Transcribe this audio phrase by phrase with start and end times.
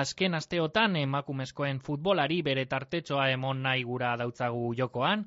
[0.00, 5.24] azken asteotan emakumezkoen futbolari bere tartetxoa emon nahi gura dautzagu jokoan,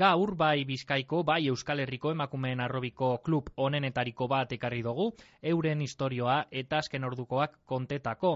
[0.00, 5.04] Gaur bai Bizkaiko bai Euskal Herriko emakumeen arrobiko klub onenetariko bat ekarri dugu,
[5.50, 8.30] euren historioa eta azken ordukoak kontetako.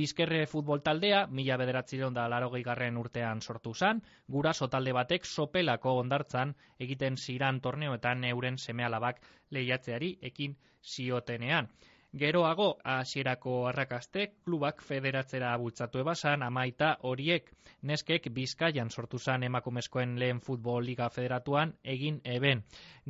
[0.00, 5.94] Bizkerre futbol taldea, mila bederatzileon da laro garren urtean sortu zan, guraso talde batek sopelako
[6.00, 11.68] ondartzan egiten ziran torneoetan euren semealabak lehiatzeari ekin ziotenean.
[12.16, 17.50] Geroago, hasierako arrakaste, klubak federatzera bultzatu ebasan, amaita horiek
[17.90, 22.62] neskek bizkaian sortu zan emakumezkoen lehen futbol liga federatuan egin eben.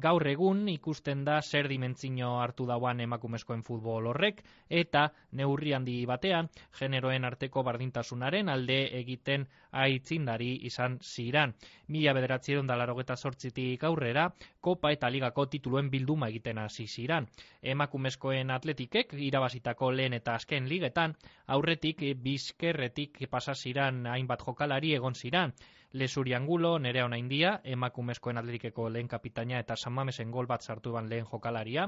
[0.05, 4.43] Gaur egun ikusten da zer dimentzino hartu dauan emakumezkoen futbol horrek,
[4.81, 5.05] eta
[5.41, 6.51] neurri handi batean,
[6.81, 9.47] generoen arteko bardintasunaren alde egiten
[9.85, 11.55] aitzindari izan ziran.
[11.89, 14.27] Mila bederatzieron dalarogeta sortzitik aurrera,
[14.61, 17.31] kopa eta ligako tituluen bilduma egiten hasi ziran.
[17.63, 21.17] Emakumezkoen atletikek, irabazitako lehen eta azken ligetan,
[21.57, 25.57] aurretik bizkerretik pasasiran hainbat jokalari egon ziran.
[25.97, 30.93] Lesuri Angulo, Nerea Ona India, emakumezkoen atletikeko lehen kapitaina eta San Mamesen gol bat sartu
[30.93, 31.87] ban lehen jokalaria.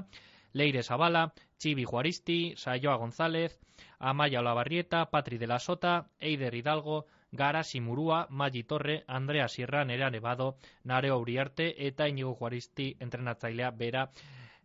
[0.54, 1.26] Leire Zabala,
[1.58, 3.58] Txibi Juaristi, Saioa González,
[3.98, 10.10] Amaya Olabarrieta, Patri de la Sota, Eider Hidalgo, Gara Simurua, Magi Torre, Andrea Sierra, Nerea
[10.10, 14.08] Nevado, Nareo Uriarte eta Inigo Juaristi entrenatzailea bera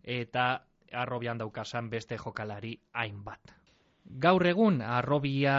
[0.04, 3.63] eta arrobian daukasan beste jokalari hainbat.
[4.22, 5.54] Gaur egun arrobia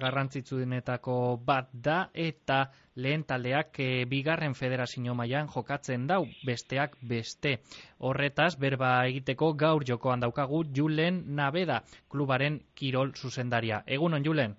[0.00, 2.60] garrantzitsuenetako bat da eta
[2.96, 7.58] lehen taldeak e, bigarren federazio mailan jokatzen dau besteak beste.
[7.98, 13.82] Horretaz berba egiteko gaur jokoan daukagu Julen Nabeda klubaren kirol zuzendaria.
[13.86, 14.56] Egunon Julen.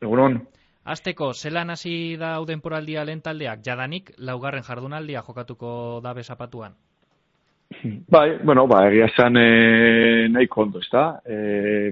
[0.00, 0.38] Egunon.
[0.84, 6.74] Azteko, zelan hasi da denporaldia lehen taldeak, jadanik laugarren jardunaldia jokatuko da bezapatuan?
[8.08, 11.20] Bai, bueno, ba, egia esan e, nahi kondo, ez da?
[11.24, 11.90] E,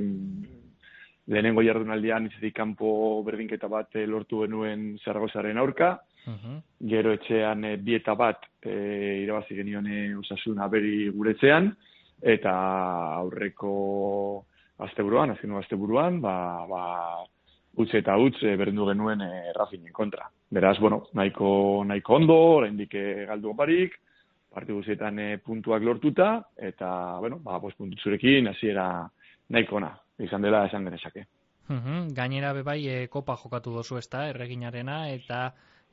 [1.30, 5.94] lehenengo jardunaldian izatik kanpo berdinketa bat e, lortu genuen Zaragozaren aurka,
[6.92, 11.70] gero etxean e, bieta bat e, irabazi genion e, osasun aberi guretzean,
[12.20, 12.52] eta
[13.22, 13.72] aurreko
[14.84, 16.34] asteburuan, azkenu asteburuan, ba,
[16.68, 16.84] ba,
[17.80, 20.28] utze eta utz e, berindu genuen e, Rafinen kontra.
[20.50, 22.96] Beraz, bueno, nahiko, nahiko ondo, oraindik
[23.28, 23.94] galdu barik,
[24.50, 26.90] partidu guztietan e, puntuak lortuta, eta,
[27.22, 28.86] bueno, ba, post puntu zurekin, hasiera
[29.50, 31.26] nahikona, izan dela esan genezake.
[31.70, 35.42] Uhum, gainera bebai e, kopa jokatu dozu ez da, erreginarena, eta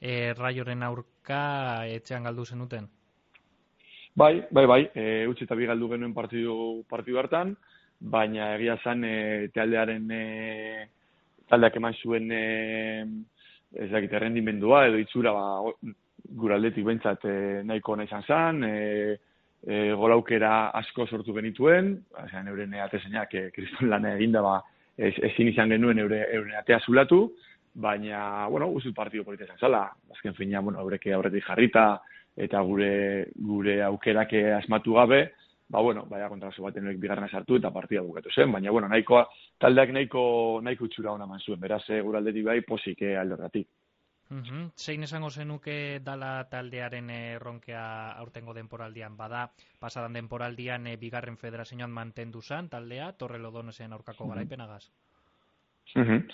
[0.02, 1.42] e, raioren aurka
[1.94, 2.90] etxean galdu zenuten?
[4.18, 6.58] Bai, bai, bai, e, utzi eta bi galdu genuen partidu,
[6.90, 7.54] partidu hartan,
[8.00, 10.24] baina egia zan e, tealdearen e,
[11.50, 12.44] taldeak eman zuen e,
[13.78, 15.46] ez dakit errendimendua edo itzura ba,
[16.36, 19.18] guraldetik bentsat e, eh, nahiko ona izan zen, e,
[19.64, 21.94] e, golaukera asko sortu genituen,
[22.26, 24.60] esan euren atezainak e, kriston lan eginda ba,
[24.98, 27.22] ezin izan genuen eure, euren atea zulatu,
[27.78, 31.90] baina, bueno, guzut partidu polita izan zala, azken fina, bueno, eureke aurretik jarrita,
[32.38, 35.22] eta gure gure aukerake asmatu gabe,
[35.70, 39.26] ba, bueno, baina kontra zu baten bigarren sartu eta partida bukatu zen, baina, bueno, nahikoa,
[39.60, 40.24] taldeak nahiko,
[40.64, 43.68] nahiko utxura hona man zuen, beraz, e, guraldetik bai, posik e, aldoratik.
[44.30, 44.72] Uhum.
[44.76, 49.46] Zein esango zenuke dala taldearen erronkea aurtengo denporaldian bada,
[49.80, 54.34] pasadan denporaldian e, bigarren federazioan mantendu zan taldea, torre lodonosen aurkako uhum.
[54.34, 54.84] garaipenagaz?
[55.96, 56.28] Uhum.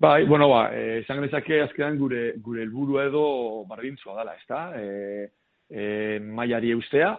[0.00, 3.24] Bai, bueno, ba, eh, esan genezake azkenan gure, gure elburu edo
[3.68, 4.62] bardintzua dala, ez da?
[4.80, 5.28] E,
[5.68, 5.84] e,
[6.24, 7.12] maiari eustea,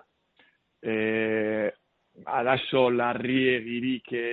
[0.82, 1.72] e,
[2.26, 4.26] arazo larri egirik e,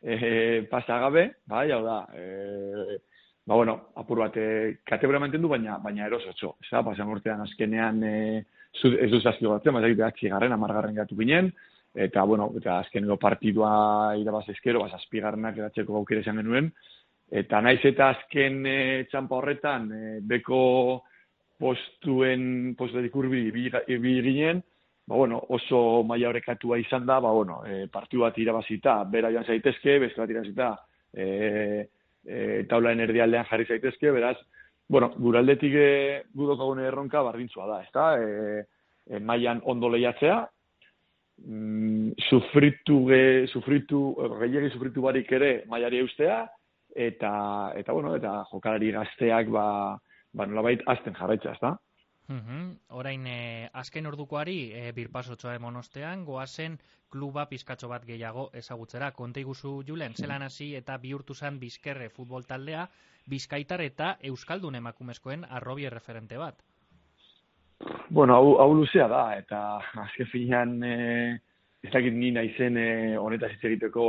[0.00, 2.98] e, pasagabe, bai, hau da, e,
[3.46, 6.56] ba, bueno, apur bat, e, kategoria mantendu, baina, baina erosotxo.
[6.62, 8.16] Ez da, pasan urtean azkenean e,
[8.80, 11.52] zu, ez duz azkio batzen, baina ez garren, amargarren gatu ginen,
[11.94, 16.72] eta, bueno, eta azkeneko partidua irabaz ezkero, bas, azpigarrenak eratzeko gaukere izan genuen,
[17.30, 18.78] eta naiz eta azken e,
[19.10, 21.02] txampa horretan, e, beko
[21.60, 23.68] postuen, postuetik urbi, bi
[24.24, 24.62] ginen,
[25.06, 29.44] ba, bueno, oso maila horrekatua izan da, ba, bueno, e, partidu bat irabazita, bera joan
[29.44, 30.70] zaitezke, beste bat irabazita,
[31.12, 31.86] e,
[32.26, 34.36] e, taulaen erdialdean jarri zaitezke, beraz,
[34.88, 35.88] bueno, guraldetik e,
[36.34, 38.08] gudokagune erronka bardintzua da, ezta?
[38.20, 38.64] E,
[39.10, 40.40] e, maian ondo lehiatzea,
[41.44, 43.22] mm, sufritu, ge,
[43.52, 44.04] sufritu,
[44.40, 46.44] gehiagi sufritu barik ere mailari eustea,
[46.94, 47.32] eta,
[47.76, 49.66] eta, bueno, eta jokalari gazteak, ba,
[50.34, 51.76] ba nolabait, azten jarraitza, ezta?
[52.28, 52.78] Uhum.
[52.96, 56.78] Orain, e, azken ordukoari, e, birpasotxoa emonostean, goazen
[57.12, 59.10] kluba pizkatxo bat gehiago ezagutzera.
[59.12, 62.86] Konte iguzu, Julen, zelan hasi eta bihurtu zen bizkerre futbol taldea,
[63.28, 66.64] bizkaitar eta euskaldun emakumezkoen arrobi referente bat.
[68.08, 69.60] Bueno, hau, hau luzea da, eta
[70.06, 70.96] azken finean, e,
[71.84, 72.88] ez dakit nina izen e,
[73.20, 74.08] honetaz hitz egiteko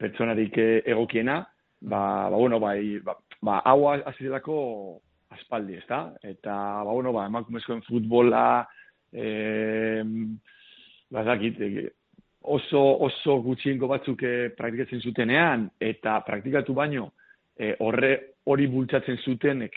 [0.00, 1.42] pertsonarik egokiena,
[1.82, 2.02] ba,
[2.32, 4.56] ba bueno, bai, ba, ba hau hasielako
[5.36, 6.12] aspaldi, ezta?
[6.22, 6.54] Eta
[6.84, 8.66] ba bueno, ba emakumezkoen futbola
[9.12, 10.02] eh
[11.10, 11.24] ba
[12.42, 17.12] oso oso gutxiengo batzuk eh, praktikatzen zutenean eta praktikatu baino
[17.58, 19.76] e, horre hori bultzatzen zutenek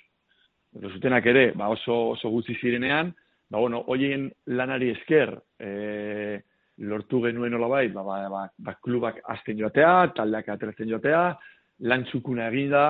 [0.78, 3.12] edo zutenak ere ba oso oso gutxi zirenean
[3.50, 6.40] ba bueno hoien lanari esker e,
[6.78, 11.36] lortu genuen bai, ba, ba, ba, ba klubak azten joatea taldeak ateratzen joatea
[11.80, 12.86] lantzukuna egin da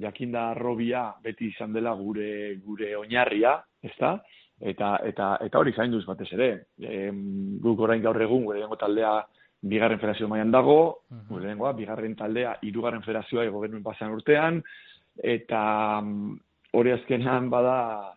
[0.00, 4.16] jakinda arrobia beti izan dela gure gure oinarria ezta
[4.60, 6.50] eta eta eta hori zainduz batez ere.
[6.80, 7.10] E,
[7.62, 9.18] guk orain gaur egun gure dengo taldea
[9.62, 10.78] bigarren federazio mailan dago,
[11.10, 11.28] uh -huh.
[11.28, 14.62] gure dengoa bigarren taldea hirugarren federazioa ego genuen pasan urtean
[15.22, 16.38] eta mm,
[16.72, 18.12] hori azkenean bada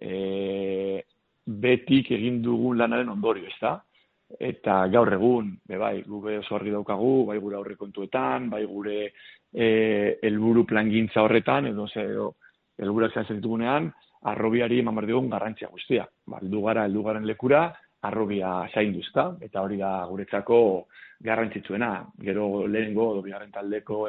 [0.00, 1.02] e,
[1.46, 3.82] betik egin dugun lanaren ondorio, ezta?
[4.26, 9.12] Eta gaur egun, be bai, guk oso argi daukagu, bai gure aurrekontuetan, bai gure
[9.54, 12.34] eh helburu plangintza horretan edo ze edo
[12.78, 13.92] helburuak zaintzen ditugunean,
[14.22, 16.06] arrobiari eman behar dugun garrantzia guztia.
[16.26, 20.58] Ba, aldu gara, aldu garen lekura, arrobia zainduzta, eta hori da guretzako
[21.22, 21.90] garrantzitsuena.
[22.20, 24.02] Gero lehenengo, edo bigarren taldeko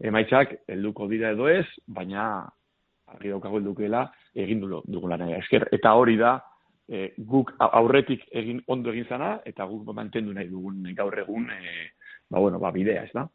[0.00, 2.48] emaitzak, helduko dira edo ez, baina
[3.10, 5.68] argi daukago heldukela egin dugu lan esker.
[5.72, 6.38] Eta hori da,
[6.90, 11.90] e, guk aurretik egin ondo egin zana, eta guk mantendu nahi dugun gaur egun, e,
[12.28, 13.28] ba, bueno, ba, bidea, ez da?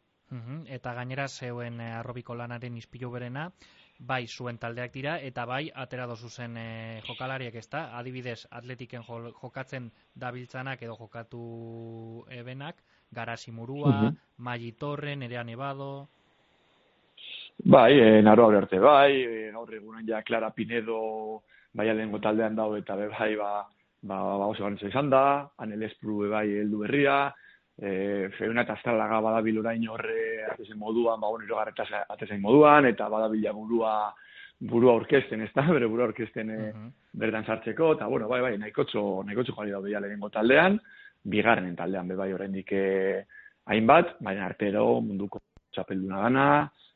[0.76, 3.50] Eta gainera zeuen e, arrobiko lanaren izpilu berena,
[3.98, 9.02] bai zuen taldeak dira eta bai atera dozu zen e, jokalariak ezta adibidez atletiken
[9.40, 12.76] jokatzen dabiltzanak edo jokatu ebenak
[13.10, 14.14] garasi murua uh -huh.
[14.38, 16.08] magi torre nerea nevado
[17.64, 21.42] bai e, naro arte bai e, gaur egunen ja clara pinedo
[21.76, 23.66] bai alengo taldean dago eta bai ba
[24.02, 25.48] ba, ba oso garantza izan da.
[25.58, 27.34] Anel espru bai heldu berria.
[27.76, 31.58] E, feuna eta astralaga badabil orain horre atezen moduan, ba, bueno,
[32.08, 34.14] atezen moduan, eta badabila burua
[34.58, 36.60] burua orkesten, ez da, bere burua orkesten e,
[37.12, 40.78] berdan sartzeko, eta, bueno, bai, bai, nahikotxo, nahikotxo jari daude ja lehenengo taldean,
[41.24, 43.24] bigarren taldean, bai, oraindik eh,
[43.66, 45.42] hainbat, baina artero munduko
[45.74, 46.46] txapelduna gana,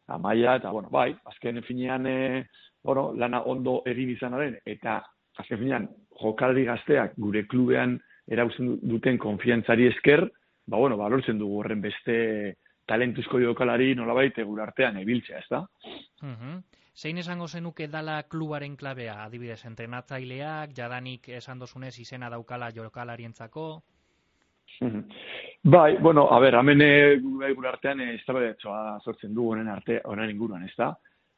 [0.09, 2.47] amaia, eta, bueno, bai, azken finean, e,
[2.83, 5.01] bueno, lana ondo egin izanaren, eta
[5.39, 5.89] azken finean,
[6.21, 7.99] jokaldi gazteak gure klubean
[8.31, 10.27] erauzen duten konfiantzari esker,
[10.67, 12.17] ba, bueno, ba, lortzen dugu horren beste
[12.87, 15.65] talentuzko jokalari nolabait gure artean ebiltzea, ez da?
[16.23, 16.61] Uh
[17.01, 23.65] Zein esango zenuke dala klubaren klabea, adibidez, entrenatzaileak, jadanik esan dozunez izena daukala jokalarientzako?
[25.63, 26.91] Bai, bueno, a ber, amene
[27.39, 30.91] bai, gure artean ez da sortzen du honen arte, honen inguruan, ez da?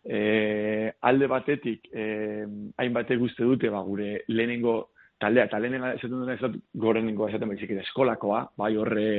[0.04, 2.44] E, alde batetik, e,
[2.82, 7.52] hainbate guzti dute, ba, gure lehenengo taldea, eta lehenen esaten duen ez dut gorenengo esaten
[7.52, 9.10] baizik eskolakoa, bai horre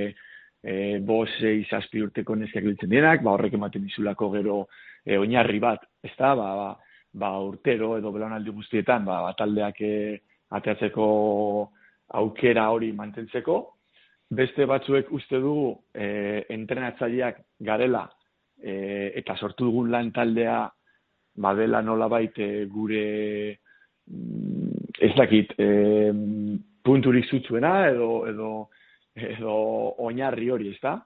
[0.60, 4.58] e, bos izazpi urteko neskak biltzen dienak, ba horrek ematen izulako gero
[5.06, 9.80] e, oinarri bat, ez da, ba, ba, ba urtero edo belaunaldi guztietan, ba, ba taldeak
[9.80, 9.94] e,
[10.60, 11.06] ateatzeko
[12.20, 13.62] aukera hori mantentzeko,
[14.34, 18.04] beste batzuek uste dugu e, entrenatzaileak garela
[18.64, 20.64] e, eta sortu dugun lan taldea
[21.36, 23.04] badela nola baite gure
[25.04, 26.12] ez dakit, e,
[26.84, 28.52] punturik zutzuena edo, edo,
[29.16, 29.56] edo
[30.04, 30.98] oinarri hori, ez da?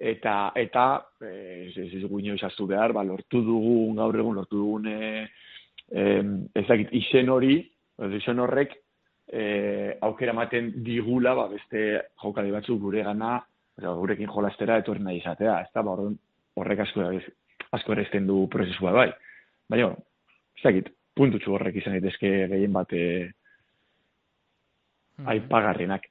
[0.00, 0.84] Eta, eta
[1.20, 5.26] ez, ez, ez guino izaztu behar, ba, lortu dugun, gaur egun, lortu dugun, e,
[5.92, 6.06] e,
[6.56, 7.58] ez dakit, izen hori,
[8.16, 8.74] izen horrek,
[9.28, 9.44] e,
[10.08, 11.84] aukera maten digula, ba, beste
[12.22, 13.38] jokali batzuk gure gana,
[13.80, 15.96] gurekin jolastera etorri nahi izatea, ez da, ba,
[16.60, 17.08] horrek asko,
[17.76, 19.10] asko erezten du prozesua bai.
[19.70, 19.90] Baina,
[20.56, 23.02] ez dakit, puntutxu horrek izan daitezke gehien bate
[25.18, 25.28] hmm.
[25.34, 26.08] aipagarrienak.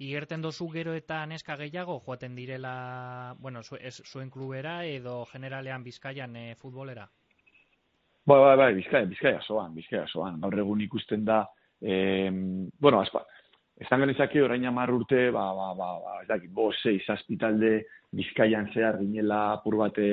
[0.00, 6.54] Igerten dozu gero eta neska gehiago joaten direla, bueno, zuen klubera edo generalean bizkaian e,
[6.56, 7.04] futbolera?
[8.24, 10.40] Bai, bai, bai, bizkaia, bizkaia soan, bizkaia soan.
[10.40, 11.42] Gaur egun ikusten da,
[11.82, 12.30] eh,
[12.80, 13.24] bueno, azpa,
[13.80, 17.78] Ezan genizaki orain amar urte, ba, ba, ba, ba, ez dakit, bo, zei, zazpitalde
[18.12, 20.08] bizkaian zehar ginela apur bate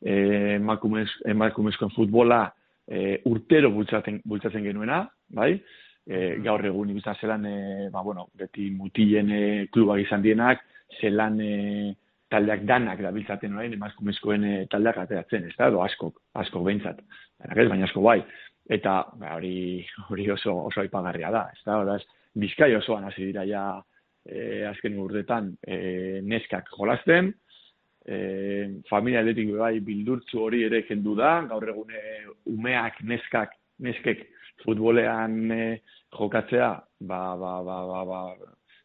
[0.00, 2.46] eh, emakumezkoen futbola,
[2.88, 5.02] e, urtero bultzatzen, bultzatzen genuena,
[5.36, 5.52] bai?
[6.04, 10.64] E, gaur egun ikusten zelan, e, ba, bueno, beti mutilen e, klubak izan dienak,
[11.00, 11.94] zelan e,
[12.32, 17.00] taldeak danak da biltzaten orain, emazkumezkoen e, taldeak ateratzen, ez da, edo askok, askok behintzat.
[17.40, 18.18] Baina, baina asko bai.
[18.74, 19.56] Eta ba, hori,
[20.08, 22.04] hori oso, oso aipagarria da, ez da, oraz,
[22.34, 23.64] bizkai osoan hasi dira ja
[24.26, 27.32] e, azken urtetan e, neskak jolasten,
[28.06, 28.18] e,
[28.90, 32.02] familia atletik bai bildurtzu hori ere kendu da, gaur egune
[32.50, 34.26] umeak, neskak, neskek
[34.64, 35.64] futbolean e,
[36.14, 38.20] jokatzea ba, ba, ba, ba, ba,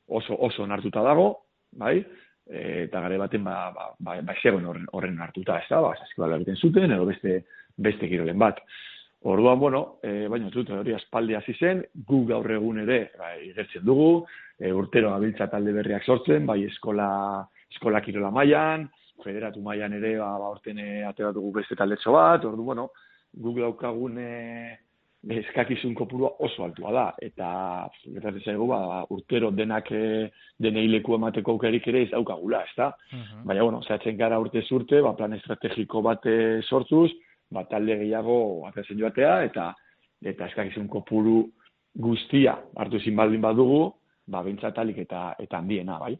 [0.07, 1.31] oso, oso nartuta dago,
[1.77, 1.99] bai?
[2.49, 6.57] eta gare baten ba, ba, ba, ba horren, horren hartuta, ez da, ba, saskibala egiten
[6.57, 7.43] zuten, edo beste,
[7.77, 8.57] beste kirolen bat.
[9.21, 13.83] Orduan, bueno, e, baina zut, hori aspaldi hasi zen, gu gaur egun ere, ba, igertzen
[13.83, 14.23] dugu,
[14.55, 17.09] e, urtero gabiltza talde berriak sortzen, bai eskola,
[17.73, 18.87] eskola kirola mailan,
[19.25, 22.87] federatu mailan ere, ba, ba orten atera dugu beste taldetxo bat, ordu, bueno,
[23.35, 24.31] gu daukagun e,
[25.35, 27.47] eskakizun kopurua oso altua da, eta
[28.05, 32.93] gertatzen zaigu, ba, urtero denak e, denei leku emateko aukerik ere ez daukagula, ez da?
[33.11, 37.09] Uh Baina, bueno, zehatzen gara urte zurte, ba, plan estrategiko bat e, sortuz,
[37.51, 39.73] ba, talde gehiago atezen joatea, eta
[40.19, 41.43] eta eskakizun kopuru
[41.95, 43.83] guztia hartu ezin baldin badugu,
[44.27, 46.15] ba, bintzatalik eta, eta handiena, bai?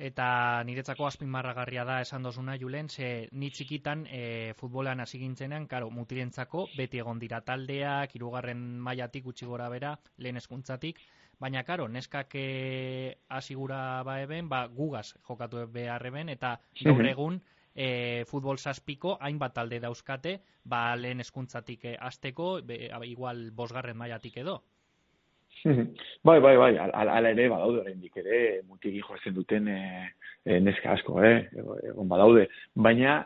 [0.00, 0.26] Eta
[0.64, 4.20] niretzako azpimarragarria da esan dozuna, Julen, ze ni txikitan e,
[4.56, 10.40] futbolean hasi gintzenean, karo, mutirentzako beti egon dira taldeak, hirugarren mailatik utzi gora bera, lehen
[10.40, 11.02] eskuntzatik,
[11.40, 12.46] baina karo, neskak e,
[13.28, 17.40] hasi gura ba eben, ba, gugaz jokatu behar eben, eta gaur egun
[17.74, 22.58] e, futbol saspiko hainbat talde dauzkate, ba, lehen eskuntzatik e, azteko,
[23.06, 24.60] igual bosgarren mailatik edo.
[26.24, 29.80] bai, bai, bai, ala ere badaude oraindik ere mutiki joazen duten e,
[30.44, 31.48] e, neska asko, eh,
[31.90, 33.20] egon badaude, baina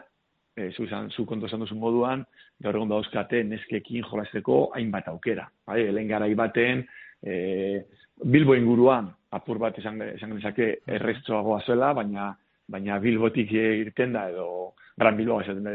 [0.56, 2.24] e, zu izan zu kontu duzu moduan,
[2.62, 6.86] gaur egon dauzkate neskekin jolasteko hainbat aukera, bai, helen garai baten
[7.22, 7.82] e,
[8.24, 12.28] Bilbo inguruan apur bat esan esan dezake errestzoagoa zela, baina
[12.68, 15.66] baina Bilbotik irten da edo Gran Bilbo esaten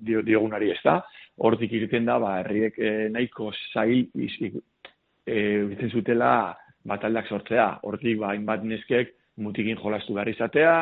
[0.00, 0.98] diogunari, ez da?
[1.44, 2.78] Hortik irten da, ba, herriek
[3.12, 5.36] nahiko zail e,
[5.68, 6.54] bitzen zutela
[6.88, 7.66] bataldak sortzea.
[7.84, 9.12] Hortik, ba, hainbat neskek
[9.44, 10.76] mutikin jolastu behar izatea,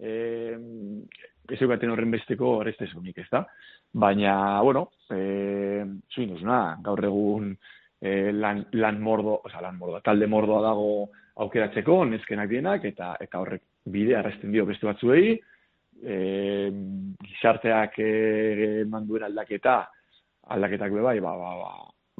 [0.00, 0.12] e,
[1.52, 3.44] ez eukaten horren besteko horrezte zunik, ez da?
[3.92, 4.34] Baina,
[4.64, 5.84] bueno, e,
[6.14, 6.36] zuin
[6.82, 7.52] gaur egun
[8.00, 10.88] e, lan, lan mordo, oza, lan mordo, talde mordoa dago
[11.42, 15.36] aukeratzeko, neskenak dienak, eta eta horrek bide arresten dio beste batzuei,
[16.02, 16.16] e,
[17.26, 19.80] gizarteak e, manduen aldaketa,
[20.54, 21.72] aldaketak bebai, ba, ba, ba,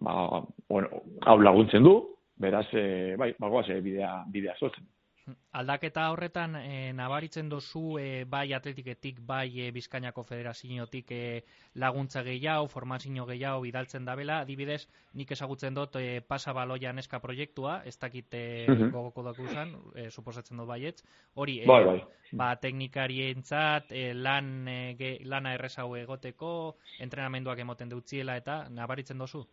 [0.06, 1.94] ba, bueno, hau laguntzen du,
[2.42, 4.86] beraz, e, bai, bagoaz, e, bidea, bidea sortzen.
[5.54, 11.20] Aldaketa horretan e, nabaritzen dozu e, bai atletiketik, bai e, Bizkainako federaziotik e,
[11.78, 14.80] laguntza gehiago, formazio gehiago bidaltzen dabela, adibidez,
[15.14, 18.90] nik ezagutzen dut e, pasa baloia neska proiektua, ez dakit e, uh -huh.
[18.90, 22.04] gogoko daku zan, e, suposatzen dut baietz, hori, e, bai, bai.
[22.32, 29.46] ba, teknikarientzat, e, lan, e, ge, lana errezau egoteko, entrenamenduak emoten dutziela eta nabaritzen dozu?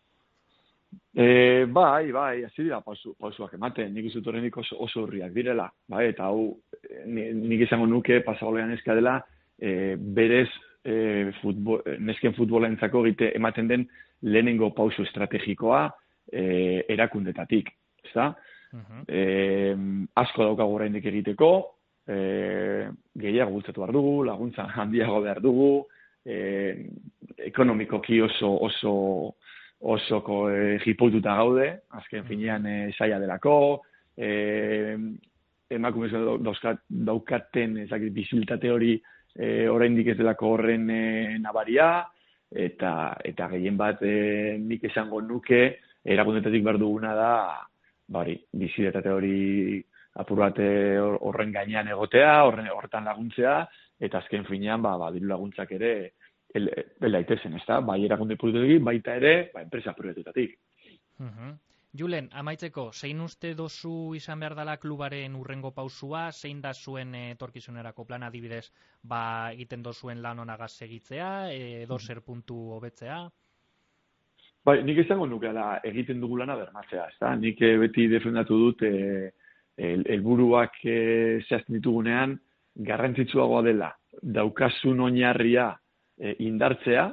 [1.14, 5.66] E, bai, bai, hasi dira pausu, pausuak ematen, nik izut horrenik oso, oso horriak direla,
[5.90, 6.52] bai, eta hau,
[7.06, 9.16] nik izango nuke pasagolean eska dela,
[9.58, 10.48] e, berez
[10.84, 13.88] e, futbol, nesken futbolentzako egite ematen den
[14.22, 15.88] lehenengo pausu estrategikoa
[16.32, 16.44] e,
[16.88, 18.30] erakundetatik, ez da?
[18.30, 19.74] Uh e,
[20.22, 21.48] asko daukago oraindik egiteko,
[22.06, 22.86] e,
[23.18, 25.70] gehiago gultzatu behar dugu, laguntza handiago behar dugu,
[26.24, 26.36] e,
[27.50, 28.92] ekonomikoki oso, oso,
[29.80, 33.82] osoko e, jipoituta gaude, azken finean e, saia delako,
[34.16, 34.96] e,
[35.70, 36.10] emakume
[36.44, 38.94] dauzkat, daukaten ezakit, bizibilitate hori
[39.34, 41.02] e, oraindik ez delako horren e,
[41.40, 42.04] nabaria,
[42.50, 45.62] eta, eta gehien bat e, nik esango nuke,
[46.04, 47.34] erakundetatik behar duguna da,
[48.10, 49.80] bari, bizibilitate hori
[50.20, 50.56] apur bat
[51.22, 53.60] horren gainean egotea, horren horretan laguntzea,
[54.00, 55.92] eta azken finean, ba, ba, diru laguntzak ere,
[56.54, 57.80] daitezen, ez da?
[57.80, 60.56] Bai erakunde politikotik, baita ere, ba, enpresa proiektuetatik.
[61.20, 61.52] Uh
[61.90, 68.04] Julen, amaitzeko, zein uste dozu izan behar dela klubaren urrengo pausua, zein da zuen etorkizunerako
[68.06, 68.68] plan adibidez,
[69.02, 73.18] ba, egiten dozuen lan onagaz segitzea, edo zer puntu hobetzea?
[74.64, 77.34] Bai, nik izango nukela egiten dugu lana bermatzea, ez da?
[77.34, 79.32] Nik eh, beti defendatu dut e,
[79.80, 80.96] helburuak e,
[81.48, 82.36] zehazten ditugunean
[82.86, 83.90] garrantzitsuagoa dela
[84.22, 85.72] daukasun oinarria
[86.20, 87.08] e, indartzea,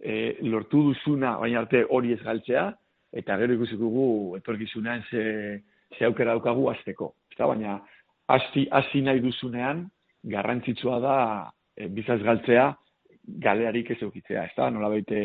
[0.00, 2.70] e, lortu duzuna, baina arte hori ez galtzea,
[3.16, 5.26] eta gero ikusi dugu etorkizunean ze,
[5.96, 7.12] ze aukera daukagu azteko.
[7.32, 7.76] Eta baina,
[8.32, 9.86] hasi hasi nahi duzunean,
[10.24, 11.18] garrantzitsua da
[11.76, 12.72] e, bizaz galtzea,
[13.42, 14.70] galearik ez eukitzea, ez da?
[14.70, 15.20] Nola baite,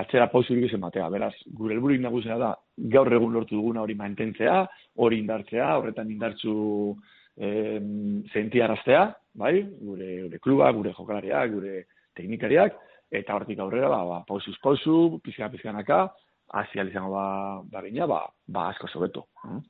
[0.00, 1.08] atzera pauzurik ez ematea.
[1.12, 2.54] Beraz, gure helburuik nagusia da,
[2.94, 4.60] gaur egun lortu duguna hori mantentzea,
[5.02, 6.54] hori indartzea, horretan indartzu
[7.36, 7.48] e,
[8.32, 9.06] zentiaraztea,
[9.40, 9.54] bai?
[9.80, 11.86] Gure, gure kluba, gure jokalariak, gure
[12.20, 12.78] teknikariak,
[13.10, 16.04] eta hortik aurrera, ba, ba, pausuz pausu, pizka pizkanaka,
[16.52, 19.26] hasi izango ba, ba gina, ba, ba asko sobeto.
[19.44, 19.62] Mm?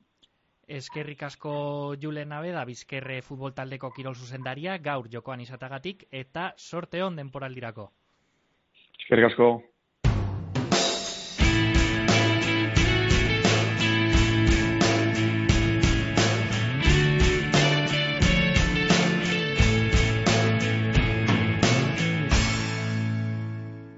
[0.71, 7.17] Eskerrik asko Julen Abeda, bizkerre futbol taldeko kirol zuzendaria, gaur jokoan izatagatik, eta sorte hon
[7.19, 7.89] denporaldirako.
[9.01, 9.49] Eskerrik asko.